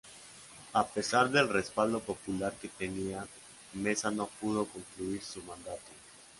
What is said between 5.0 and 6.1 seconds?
su mandato.